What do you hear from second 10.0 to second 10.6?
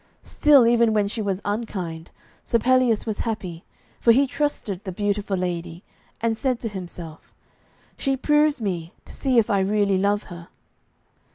her.'